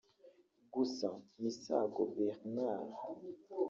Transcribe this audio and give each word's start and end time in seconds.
Gusa 0.73 1.07
Misago 1.41 2.01
Bernard 2.15 2.93